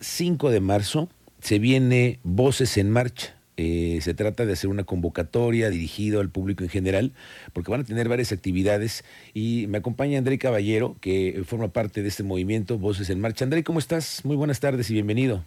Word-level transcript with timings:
5 0.00 0.50
de 0.50 0.60
marzo 0.60 1.08
se 1.40 1.58
viene 1.58 2.20
Voces 2.22 2.78
en 2.78 2.90
Marcha. 2.90 3.36
Eh, 3.58 3.98
se 4.00 4.14
trata 4.14 4.46
de 4.46 4.54
hacer 4.54 4.70
una 4.70 4.84
convocatoria 4.84 5.68
dirigida 5.68 6.20
al 6.20 6.30
público 6.30 6.64
en 6.64 6.70
general, 6.70 7.12
porque 7.52 7.70
van 7.70 7.82
a 7.82 7.84
tener 7.84 8.08
varias 8.08 8.32
actividades 8.32 9.04
y 9.34 9.66
me 9.68 9.78
acompaña 9.78 10.16
André 10.16 10.38
Caballero, 10.38 10.96
que 11.02 11.42
forma 11.44 11.68
parte 11.68 12.00
de 12.00 12.08
este 12.08 12.22
movimiento 12.22 12.78
Voces 12.78 13.10
en 13.10 13.20
Marcha. 13.20 13.44
André, 13.44 13.62
¿cómo 13.62 13.78
estás? 13.78 14.24
Muy 14.24 14.36
buenas 14.36 14.60
tardes 14.60 14.90
y 14.90 14.94
bienvenido. 14.94 15.44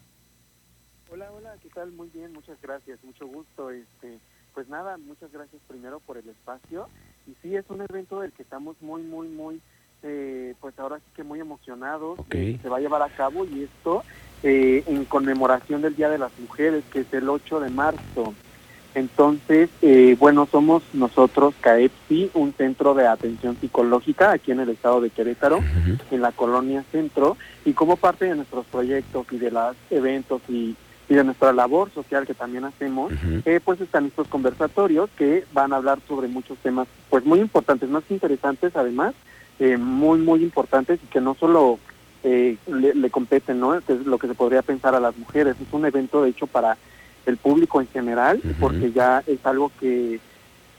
Hola, 1.11 1.31
hola, 1.31 1.55
¿qué 1.63 1.69
tal? 1.69 1.91
Muy 1.91 2.09
bien, 2.13 2.31
muchas 2.31 2.61
gracias, 2.61 3.03
mucho 3.03 3.25
gusto. 3.25 3.71
Este, 3.71 4.19
pues 4.53 4.67
nada, 4.69 4.97
muchas 4.97 5.31
gracias 5.31 5.59
primero 5.67 5.99
por 5.99 6.17
el 6.17 6.29
espacio. 6.29 6.87
Y 7.25 7.35
sí, 7.41 7.55
es 7.55 7.65
un 7.69 7.81
evento 7.81 8.19
del 8.19 8.31
que 8.33 8.43
estamos 8.43 8.79
muy, 8.81 9.01
muy, 9.01 9.27
muy, 9.29 9.59
eh, 10.03 10.53
pues 10.59 10.77
ahora 10.79 10.97
sí 10.97 11.05
que 11.15 11.23
muy 11.23 11.39
emocionados. 11.39 12.19
Ok. 12.19 12.35
se 12.61 12.69
va 12.69 12.77
a 12.77 12.81
llevar 12.81 13.01
a 13.01 13.09
cabo 13.09 13.45
y 13.45 13.63
esto 13.63 14.03
eh, 14.43 14.83
en 14.87 15.05
conmemoración 15.05 15.81
del 15.81 15.95
Día 15.95 16.09
de 16.09 16.17
las 16.17 16.31
Mujeres, 16.39 16.83
que 16.91 17.01
es 17.01 17.13
el 17.13 17.29
8 17.29 17.59
de 17.61 17.69
marzo. 17.69 18.33
Entonces, 18.95 19.69
eh, 19.81 20.15
bueno, 20.19 20.47
somos 20.51 20.83
nosotros, 20.93 21.55
CAEPSI, 21.61 22.31
un 22.35 22.53
centro 22.53 22.93
de 22.93 23.07
atención 23.07 23.57
psicológica 23.59 24.31
aquí 24.31 24.51
en 24.51 24.59
el 24.59 24.69
estado 24.69 25.01
de 25.01 25.09
Querétaro, 25.09 25.59
en 26.11 26.21
la 26.21 26.31
colonia 26.31 26.83
Centro, 26.91 27.37
y 27.65 27.73
como 27.73 27.97
parte 27.97 28.25
de 28.25 28.35
nuestros 28.35 28.65
proyectos 28.67 29.25
y 29.31 29.37
de 29.37 29.49
los 29.49 29.75
eventos 29.89 30.41
y, 30.47 30.75
y 31.09 31.15
de 31.15 31.23
nuestra 31.23 31.53
labor 31.53 31.91
social 31.91 32.25
que 32.27 32.33
también 32.33 32.65
hacemos, 32.65 33.11
eh, 33.45 33.59
pues 33.63 33.81
están 33.81 34.05
estos 34.05 34.27
conversatorios 34.27 35.09
que 35.17 35.45
van 35.53 35.73
a 35.73 35.77
hablar 35.77 35.99
sobre 36.07 36.27
muchos 36.27 36.57
temas, 36.59 36.87
pues 37.09 37.25
muy 37.25 37.39
importantes, 37.39 37.89
más 37.89 38.03
interesantes 38.09 38.75
además, 38.75 39.13
eh, 39.59 39.77
muy, 39.77 40.19
muy 40.19 40.43
importantes 40.43 40.99
y 41.03 41.07
que 41.07 41.21
no 41.21 41.35
solo 41.35 41.79
eh, 42.23 42.57
le, 42.67 42.93
le 42.93 43.09
competen, 43.09 43.59
¿no? 43.59 43.79
Que 43.81 43.93
es 43.93 44.05
lo 44.05 44.17
que 44.17 44.27
se 44.27 44.35
podría 44.35 44.61
pensar 44.61 44.95
a 44.95 44.99
las 44.99 45.17
mujeres. 45.17 45.55
Es 45.61 45.73
un 45.73 45.85
evento, 45.85 46.23
de 46.23 46.29
hecho, 46.29 46.47
para 46.47 46.77
el 47.25 47.37
público 47.37 47.79
en 47.81 47.87
general, 47.87 48.41
porque 48.59 48.91
ya 48.91 49.23
es 49.25 49.45
algo 49.45 49.71
que, 49.79 50.19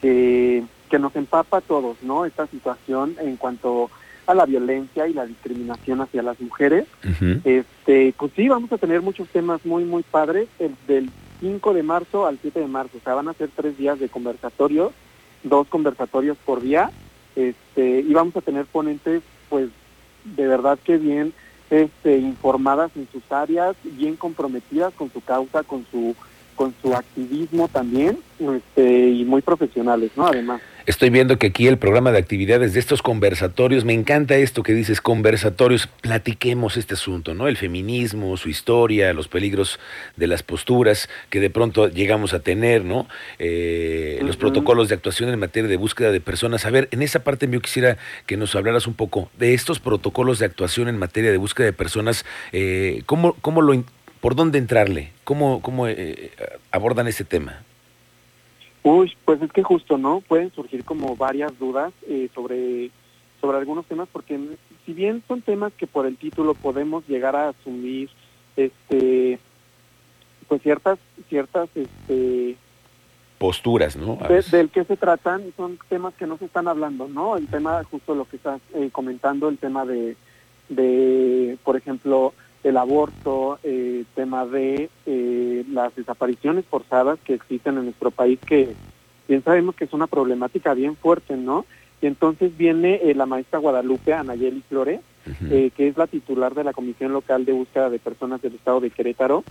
que, 0.00 0.62
que 0.91 0.98
nos 0.98 1.16
empapa 1.16 1.58
a 1.58 1.62
todos, 1.62 1.97
¿no? 2.03 2.27
Esta 2.27 2.47
situación 2.47 3.16
en 3.20 3.36
cuanto 3.36 3.91
a 4.27 4.34
la 4.34 4.47
violencia 4.47 5.06
y 5.06 5.14
la 5.14 5.27
discriminación 5.27 6.00
hacia 6.00 6.22
las 6.22 6.41
mujeres. 6.41 6.86
Este, 7.44 8.14
pues 8.19 8.33
sí, 8.36 8.48
vamos 8.48 8.72
a 8.72 8.78
tener 8.78 9.03
muchos 9.03 9.28
temas 9.28 9.64
muy, 9.64 9.84
muy 9.84 10.03
padres. 10.03 10.48
El, 10.59 10.75
del 10.86 11.11
5 11.41 11.75
de 11.75 11.83
marzo 11.83 12.27
al 12.27 12.38
7 12.41 12.61
de 12.61 12.69
marzo, 12.69 12.98
o 12.98 13.05
sea, 13.05 13.14
van 13.14 13.28
a 13.28 13.34
ser 13.34 13.50
tres 13.55 13.77
días 13.77 13.98
de 13.98 14.09
conversatorios, 14.09 14.92
dos 15.42 15.66
conversatorios 15.69 16.38
por 16.44 16.62
día, 16.62 16.91
este, 17.37 18.01
y 18.01 18.13
vamos 18.13 18.37
a 18.37 18.41
tener 18.41 18.67
ponentes, 18.67 19.23
pues, 19.49 19.69
de 20.25 20.47
verdad 20.47 20.79
que 20.83 20.97
bien 20.97 21.33
este, 21.71 22.19
informadas 22.19 22.91
en 22.97 23.09
sus 23.13 23.23
áreas, 23.31 23.77
bien 23.83 24.17
comprometidas 24.17 24.93
con 24.95 25.11
su 25.13 25.21
causa, 25.21 25.62
con 25.62 25.87
su 25.91 26.15
con 26.55 26.73
su 26.81 26.95
activismo 26.95 27.67
también, 27.67 28.19
este, 28.39 29.09
y 29.09 29.25
muy 29.25 29.43
profesionales, 29.43 30.12
¿no? 30.17 30.27
Además. 30.27 30.61
Estoy 30.87 31.09
viendo 31.09 31.39
que 31.39 31.47
aquí 31.47 31.67
el 31.67 31.79
programa 31.79 32.13
de 32.13 32.19
actividades 32.19 32.75
de 32.75 32.81
estos 32.81 33.01
conversatorios, 33.01 33.87
me 33.87 33.95
encanta 33.95 34.37
esto 34.37 34.63
que 34.63 34.75
dices, 34.75 35.01
conversatorios, 35.01 35.87
platiquemos 35.87 36.77
este 36.77 36.93
asunto, 36.93 37.33
¿no? 37.33 37.49
El 37.49 37.57
feminismo, 37.57 38.37
su 38.37 38.51
historia, 38.51 39.15
los 39.15 39.27
peligros 39.27 39.81
de 40.17 40.27
las 40.27 40.43
posturas 40.43 41.09
que 41.31 41.41
de 41.41 41.49
pronto 41.49 41.89
llegamos 41.89 42.35
a 42.35 42.41
tener, 42.41 42.85
¿no? 42.85 43.09
Eh, 43.39 44.21
Los 44.25 44.37
protocolos 44.37 44.91
de 44.91 44.95
actuación 44.97 45.31
en 45.31 45.39
materia 45.39 45.71
de 45.71 45.79
búsqueda 45.79 46.12
de 46.12 46.21
personas. 46.21 46.67
A 46.67 46.71
ver, 46.71 46.89
en 46.91 47.01
esa 47.01 47.25
parte 47.25 47.49
yo 47.51 47.62
quisiera 47.62 47.97
que 48.27 48.37
nos 48.37 48.55
hablaras 48.55 48.87
un 48.87 48.93
poco 48.93 49.31
de 49.39 49.55
estos 49.55 49.81
protocolos 49.81 50.39
de 50.39 50.45
actuación 50.45 50.89
en 50.89 50.99
materia 50.99 51.31
de 51.31 51.39
búsqueda 51.39 51.65
de 51.65 51.73
personas, 51.73 52.27
eh, 52.53 53.05
¿cómo, 53.07 53.33
cómo 53.41 53.62
lo, 53.62 53.83
¿por 54.21 54.35
dónde 54.35 54.59
entrarle? 54.59 55.12
¿Cómo, 55.25 55.62
cómo 55.62 55.89
eh, 55.89 56.33
abordan 56.71 57.09
ese 57.09 57.25
tema? 57.25 57.62
Uy, 58.85 59.13
pues 59.25 59.41
es 59.43 59.51
que 59.51 59.63
justo, 59.63 59.99
¿no? 59.99 60.21
Pueden 60.21 60.53
surgir 60.53 60.85
como 60.85 61.17
varias 61.17 61.59
dudas 61.59 61.93
eh, 62.06 62.28
sobre, 62.34 62.91
sobre 63.41 63.59
algunos 63.59 63.87
temas, 63.87 64.09
porque 64.12 64.39
si 64.84 64.93
bien 64.93 65.22
son 65.27 65.41
temas 65.43 65.72
que 65.72 65.87
por 65.87 66.06
el 66.06 66.17
título 66.19 66.55
podemos 66.55 67.09
llegar 67.09 67.34
a 67.34 67.49
asumir, 67.49 68.11
este, 68.56 69.39
pues 70.49 70.62
ciertas, 70.62 70.99
ciertas, 71.28 71.69
este, 71.75 72.56
Posturas, 73.39 73.97
¿no? 73.97 74.17
De- 74.28 74.43
del 74.56 74.69
que 74.71 74.84
se 74.84 74.97
tratan, 74.97 75.43
son 75.56 75.78
temas 75.89 76.15
que 76.15 76.27
no 76.27 76.37
se 76.39 76.44
están 76.44 76.69
hablando, 76.69 77.09
¿no? 77.09 77.37
El 77.37 77.47
tema, 77.49 77.83
justo 77.84 78.15
lo 78.15 78.27
que 78.27 78.37
estás 78.37 78.61
eh, 78.75 78.91
comentando, 78.93 79.49
el 79.49 79.59
tema 79.59 79.84
de, 79.84 80.17
de, 80.69 81.59
por 81.65 81.77
ejemplo, 81.77 82.33
el 82.64 82.76
aborto, 82.78 83.58
eh, 83.62 84.04
tema 84.14 84.47
de 84.47 84.91
eh, 85.06 85.64
las 85.70 85.94
desapariciones 85.94 86.64
forzadas 86.64 87.19
que 87.20 87.34
existen 87.34 87.76
en 87.76 87.84
nuestro 87.84 88.10
país, 88.10 88.41
que 88.44 88.75
bien 89.28 89.44
sabemos 89.44 89.75
que 89.76 89.84
es 89.84 89.92
una 89.92 90.06
problemática 90.06 90.75
bien 90.75 90.97
fuerte, 90.97 91.36
¿no? 91.36 91.66
Y 92.00 92.06
entonces 92.06 92.56
viene 92.56 93.00
eh, 93.02 93.14
la 93.14 93.26
maestra 93.26 93.58
Guadalupe 93.58 94.12
Anayeli 94.12 94.62
Flores, 94.69 95.00
eh, 95.50 95.70
que 95.75 95.88
es 95.88 95.97
la 95.97 96.06
titular 96.06 96.54
de 96.54 96.64
la 96.64 96.72
Comisión 96.72 97.12
Local 97.12 97.44
de 97.44 97.52
Búsqueda 97.52 97.88
de 97.88 97.98
Personas 97.98 98.42
del 98.42 98.54
Estado 98.54 98.81
de 98.81 98.91
Querétaro, 98.91 99.44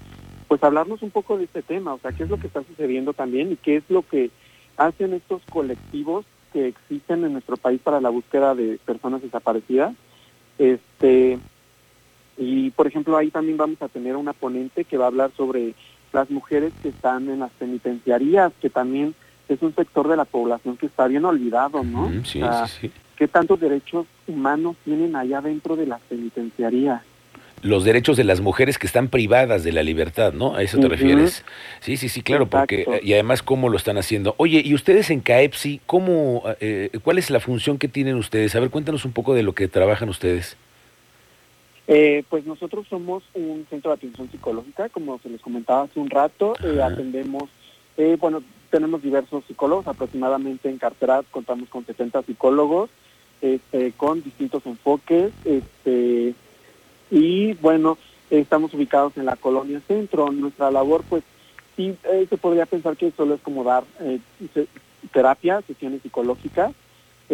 pues 0.47 0.63
hablarnos 0.63 1.01
un 1.01 1.09
poco 1.09 1.38
de 1.38 1.45
este 1.45 1.63
tema, 1.63 1.94
o 1.94 2.00
sea, 2.00 2.12
qué 2.12 2.24
es 2.24 2.30
lo 2.30 2.38
que 2.38 2.47
está 2.47 2.62
sucediendo 2.63 3.13
también 3.13 3.51
y 3.51 3.56
qué 3.56 3.78
es 3.78 3.84
lo 3.90 4.03
que 4.03 4.30
hacen 4.78 5.13
estos 5.13 5.41
colectivos 5.50 6.25
que 6.51 6.68
existen 6.68 7.25
en 7.25 7.34
nuestro 7.34 7.57
país 7.57 7.81
para 7.81 8.01
la 8.01 8.09
búsqueda 8.09 8.53
de 8.53 8.80
personas 8.85 9.24
desaparecidas. 9.24 9.95
Este 10.59 11.40
y 12.38 12.72
por 12.72 12.88
ejemplo 12.88 13.18
ahí 13.18 13.30
también 13.30 13.58
vamos 13.58 13.82
a 13.82 13.88
tener 13.88 14.16
una 14.16 14.34
ponente 14.34 14.86
que 14.86 14.98
va 14.98 15.06
a 15.06 15.08
hablar 15.08 15.32
sobre 15.38 15.74
las 16.12 16.30
mujeres 16.30 16.72
que 16.82 16.90
están 16.90 17.30
en 17.30 17.40
las 17.40 17.52
penitenciarías, 17.52 18.52
que 18.62 18.70
también 18.70 19.16
es 19.50 19.62
un 19.62 19.76
sector 19.76 20.08
de 20.08 20.16
la 20.16 20.26
población 20.26 20.78
que 20.78 20.86
está 20.86 21.08
bien 21.08 21.26
olvidado, 21.26 21.84
¿no? 21.84 22.06
Ujú, 22.06 22.24
Sí, 22.26 22.42
O 22.42 22.48
sea, 22.48 22.68
sí, 22.68 22.78
sí. 22.82 22.92
¿Qué 23.18 23.28
tantos 23.28 23.60
derechos 23.60 24.06
humanos 24.28 24.76
tienen 24.84 25.16
allá 25.16 25.42
dentro 25.42 25.76
de 25.76 25.86
las 25.86 26.02
penitenciarías? 26.02 27.02
Los 27.62 27.86
derechos 27.86 28.18
de 28.18 28.26
las 28.26 28.42
mujeres 28.42 28.78
que 28.78 28.88
están 28.88 29.08
privadas 29.08 29.64
de 29.64 29.72
la 29.72 29.84
libertad, 29.84 30.34
¿no? 30.34 30.56
¿A 30.56 30.64
eso 30.64 30.80
te 30.80 30.90
refieres? 30.90 31.46
Sí, 31.80 31.96
sí, 31.96 32.10
sí, 32.10 32.22
claro, 32.22 32.48
porque 32.48 32.82
Exacto. 32.82 33.06
y 33.06 33.14
además 33.14 33.42
cómo 33.42 33.70
lo 33.70 33.78
están 33.78 33.98
haciendo. 33.98 34.36
Oye, 34.38 34.62
y 34.66 34.74
ustedes 34.74 35.10
en 35.12 35.22
CAEPSI, 35.22 35.80
¿cómo, 35.86 36.44
eh, 36.60 36.90
cuál 37.04 37.20
es 37.20 37.30
la 37.30 37.40
función 37.40 37.78
que 37.78 37.88
tienen 37.88 38.16
ustedes? 38.16 38.54
A 38.56 38.60
ver, 38.60 38.70
cuéntanos 38.70 39.06
un 39.06 39.14
poco 39.14 39.34
de 39.34 39.44
lo 39.44 39.54
que 39.54 39.70
trabajan 39.70 40.10
ustedes. 40.10 40.58
Eh, 41.88 42.24
pues 42.30 42.46
nosotros 42.46 42.88
somos 42.90 43.24
un 43.34 43.66
centro 43.70 43.92
de 43.92 43.96
atención 43.96 44.32
psicológica, 44.32 44.88
como 44.90 45.20
se 45.20 45.30
les 45.30 45.42
comentaba 45.42 45.84
hace 45.84 46.00
un 46.00 46.10
rato, 46.10 46.54
eh, 46.64 46.82
atendemos, 46.82 47.50
eh, 47.98 48.16
bueno, 48.20 48.42
tenemos 48.70 49.02
diversos 49.02 49.44
psicólogos, 49.46 49.88
aproximadamente 49.88 50.70
en 50.70 50.78
cartera 50.78 51.24
contamos 51.30 51.68
con 51.70 51.86
70 51.86 52.24
psicólogos, 52.24 52.90
este, 53.42 53.92
con 53.92 54.24
distintos 54.24 54.66
enfoques, 54.66 55.34
este, 55.44 56.34
y 57.12 57.54
bueno, 57.56 57.98
estamos 58.30 58.74
ubicados 58.74 59.18
en 59.18 59.26
la 59.26 59.36
colonia 59.36 59.82
centro. 59.86 60.32
Nuestra 60.32 60.72
labor, 60.72 61.04
pues, 61.10 61.24
sí, 61.76 61.96
eh, 62.06 62.26
se 62.30 62.38
podría 62.38 62.66
pensar 62.66 62.96
que 62.96 63.12
solo 63.12 63.36
es 63.36 63.42
como 63.42 63.66
dar 63.66 63.84
terapia, 65.12 65.62
sesiones 65.68 66.02
psicológicas, 66.02 66.72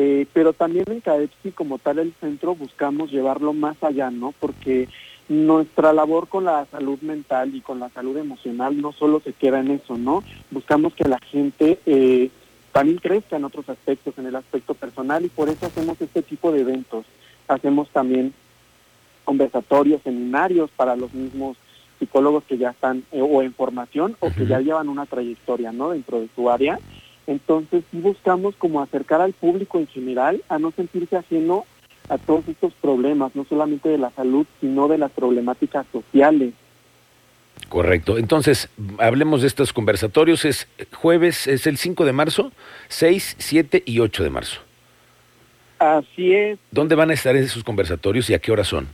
eh, 0.01 0.27
pero 0.31 0.53
también 0.53 0.85
en 0.87 1.01
CAEPSI 1.01 1.51
como 1.51 1.77
tal 1.77 1.99
el 1.99 2.13
centro 2.21 2.55
buscamos 2.55 3.11
llevarlo 3.11 3.51
más 3.51 3.75
allá, 3.83 4.09
¿no? 4.09 4.33
Porque 4.39 4.87
nuestra 5.27 5.91
labor 5.91 6.29
con 6.29 6.45
la 6.45 6.65
salud 6.67 7.01
mental 7.01 7.53
y 7.53 7.59
con 7.59 7.81
la 7.81 7.89
salud 7.89 8.15
emocional 8.15 8.79
no 8.79 8.93
solo 8.93 9.19
se 9.19 9.33
queda 9.33 9.59
en 9.59 9.71
eso, 9.71 9.97
¿no? 9.97 10.23
Buscamos 10.51 10.93
que 10.93 11.03
la 11.03 11.19
gente 11.19 11.79
eh, 11.85 12.29
también 12.71 12.99
crezca 12.99 13.35
en 13.35 13.43
otros 13.43 13.67
aspectos, 13.67 14.17
en 14.17 14.27
el 14.27 14.37
aspecto 14.37 14.73
personal 14.73 15.25
y 15.25 15.27
por 15.27 15.49
eso 15.49 15.65
hacemos 15.65 15.99
este 15.99 16.21
tipo 16.21 16.53
de 16.53 16.61
eventos. 16.61 17.03
Hacemos 17.49 17.89
también 17.89 18.33
conversatorios, 19.25 20.01
seminarios 20.01 20.69
para 20.77 20.95
los 20.95 21.13
mismos 21.13 21.57
psicólogos 21.99 22.45
que 22.45 22.57
ya 22.57 22.69
están 22.69 23.03
eh, 23.11 23.21
o 23.21 23.41
en 23.41 23.53
formación 23.53 24.15
o 24.21 24.31
que 24.31 24.45
ya 24.45 24.61
llevan 24.61 24.87
una 24.87 25.05
trayectoria, 25.05 25.73
¿no? 25.73 25.89
Dentro 25.89 26.21
de 26.21 26.29
su 26.33 26.49
área. 26.49 26.79
Entonces 27.29 27.83
sí 27.91 27.99
buscamos 27.99 28.55
como 28.55 28.81
acercar 28.81 29.21
al 29.21 29.33
público 29.33 29.77
en 29.77 29.85
general 29.85 30.41
a 30.49 30.57
no 30.57 30.71
sentirse 30.71 31.15
ajeno 31.15 31.65
a 32.09 32.17
todos 32.17 32.47
estos 32.47 32.73
problemas, 32.73 33.35
no 33.35 33.45
solamente 33.45 33.87
de 33.87 33.99
la 33.99 34.09
salud, 34.09 34.47
sino 34.59 34.87
de 34.87 34.97
las 34.97 35.11
problemáticas 35.11 35.85
sociales. 35.91 36.55
Correcto. 37.69 38.17
Entonces, 38.17 38.67
hablemos 38.97 39.41
de 39.41 39.47
estos 39.47 39.73
conversatorios. 39.73 40.43
Es 40.43 40.67
jueves, 40.91 41.45
es 41.45 41.67
el 41.67 41.77
5 41.77 42.03
de 42.03 42.13
marzo, 42.13 42.51
6, 42.87 43.35
7 43.37 43.83
y 43.85 43.99
8 43.99 44.23
de 44.23 44.29
marzo. 44.31 44.61
Así 45.77 46.33
es, 46.33 46.57
¿Dónde 46.71 46.95
van 46.95 47.11
a 47.11 47.13
estar 47.13 47.35
esos 47.35 47.63
conversatorios 47.63 48.27
y 48.31 48.33
a 48.33 48.39
qué 48.39 48.51
hora 48.51 48.63
son? 48.63 48.87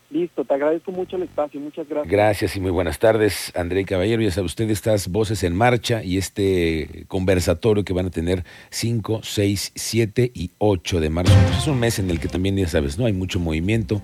Listo, 0.08 0.44
te 0.44 0.54
agradezco 0.54 0.92
mucho 0.92 1.16
el 1.16 1.24
espacio, 1.24 1.58
muchas 1.60 1.88
gracias. 1.88 2.12
Gracias 2.12 2.56
y 2.56 2.60
muy 2.60 2.70
buenas 2.70 3.00
tardes, 3.00 3.52
André 3.56 3.84
Caballero. 3.84 4.22
Ya 4.22 4.30
sabe 4.30 4.46
usted 4.46 4.70
estas 4.70 5.08
voces 5.08 5.42
en 5.42 5.56
marcha 5.56 6.04
y 6.04 6.16
este 6.16 7.06
conversatorio 7.08 7.84
que 7.84 7.92
van 7.92 8.06
a 8.06 8.10
tener 8.10 8.44
5, 8.70 9.20
6, 9.24 9.72
7 9.74 10.30
y 10.32 10.52
8 10.58 11.00
de 11.00 11.10
marzo. 11.10 11.34
Pues 11.46 11.58
es 11.58 11.66
un 11.66 11.80
mes 11.80 11.98
en 11.98 12.08
el 12.10 12.20
que 12.20 12.28
también, 12.28 12.56
ya 12.56 12.68
sabes, 12.68 12.98
¿no? 12.98 13.06
Hay 13.06 13.14
mucho 13.14 13.40
movimiento, 13.40 14.00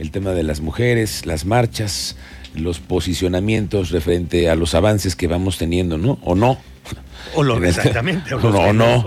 el 0.00 0.10
tema 0.10 0.32
de 0.32 0.42
las 0.42 0.60
mujeres, 0.60 1.24
las 1.26 1.44
marchas, 1.44 2.16
los 2.56 2.80
posicionamientos 2.80 3.90
referente 3.90 4.50
a 4.50 4.56
los 4.56 4.74
avances 4.74 5.14
que 5.14 5.28
vamos 5.28 5.58
teniendo, 5.58 5.96
¿no? 5.96 6.18
O 6.24 6.34
no. 6.34 6.58
O 7.36 7.44
lo, 7.44 7.56
exactamente. 7.64 8.34
o, 8.34 8.40
no. 8.72 9.04